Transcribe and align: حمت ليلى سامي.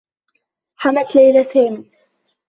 حمت 0.75 1.15
ليلى 1.15 1.43
سامي. 1.43 1.91